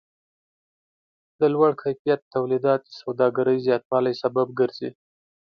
[1.39, 4.89] د لوړ کیفیت تولیدات د سوداګرۍ زیاتوالی سبب ګرځي.